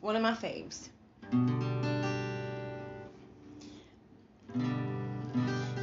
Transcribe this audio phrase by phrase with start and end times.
[0.00, 0.88] one of my faves.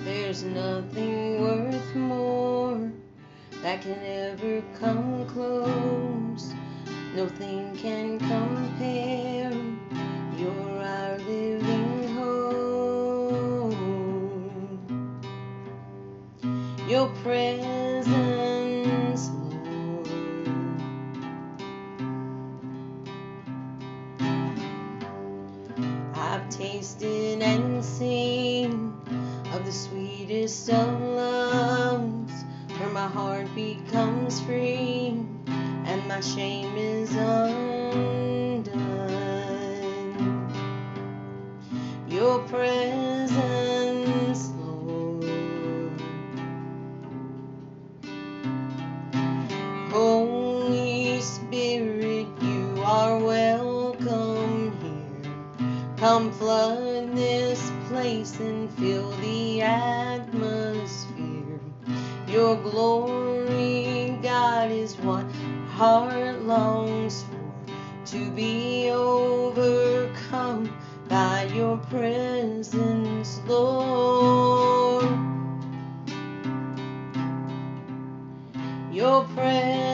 [0.04, 2.92] There's nothing worth more
[3.62, 6.53] that can ever come close.
[7.15, 9.51] Nothing can compare.
[10.38, 13.74] You're our living hope.
[16.88, 18.08] Your presence,
[26.38, 28.94] I've tasted and seen
[29.54, 32.46] of the sweetest of loves,
[32.77, 38.68] where my heart becomes free and my shame is undone.
[42.08, 43.66] Your presence,
[56.18, 61.59] Come flood this place and fill the atmosphere.
[62.27, 65.23] Your glory, God, is what
[65.75, 67.37] heart longs for.
[68.13, 70.75] To be overcome
[71.07, 75.05] by your presence, Lord.
[78.91, 79.86] Your presence,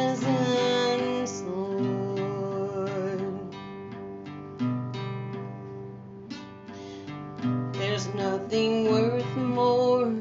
[7.94, 10.12] There's nothing worth more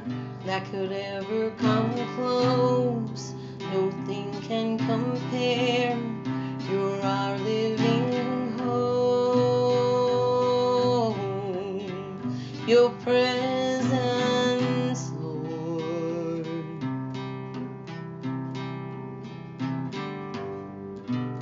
[0.45, 3.33] that could ever come close.
[3.73, 5.97] Nothing can compare.
[6.69, 9.56] You're our living home.
[12.67, 13.91] Your presence,
[15.19, 16.47] Lord.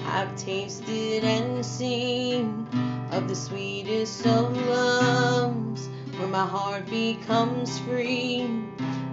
[0.06, 2.68] I've tasted and seen
[3.10, 5.88] of the sweetest of loves,
[6.30, 8.42] my heart becomes free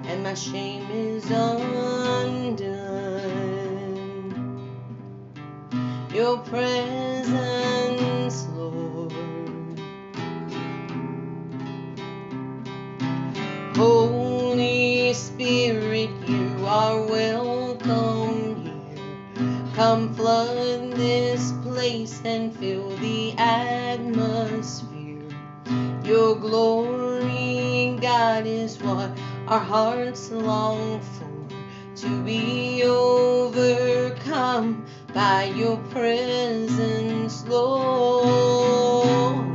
[0.05, 2.67] and my shame is undone.
[6.13, 7.28] Your presence,
[8.53, 9.13] Lord.
[13.75, 18.99] Holy Spirit, you are welcome here.
[19.73, 25.06] Come flood this place and fill the atmosphere.
[26.03, 29.11] Your glory, God, is what
[29.47, 31.28] our hearts long for.
[31.97, 39.45] To be overcome by your presence, Lord.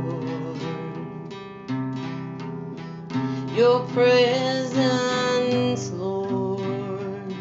[3.55, 7.33] Your presence, Lord.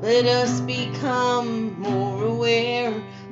[0.00, 3.02] Let us become more aware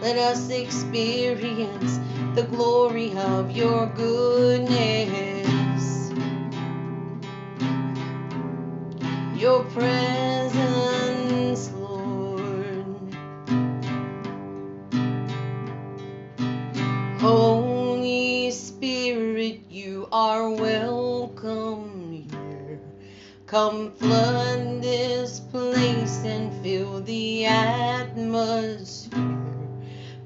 [0.00, 1.98] Let us experience
[2.36, 5.08] the glory of your goodness.
[9.34, 10.52] Your presence,
[11.72, 12.84] Lord.
[17.18, 22.80] Holy Spirit, you are welcome here.
[23.46, 29.07] Come flood this place and fill the atmosphere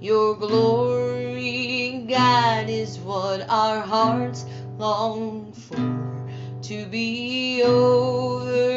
[0.03, 2.05] your glory.
[2.09, 4.45] God is what our hearts
[4.77, 5.77] long for
[6.63, 8.75] to be overcome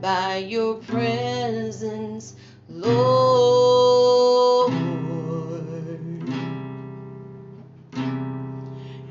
[0.00, 2.36] by your presence,
[2.68, 4.72] Lord.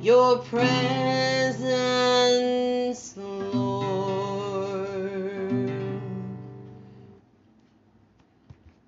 [0.01, 1.67] Your presence,
[3.17, 3.62] Lord.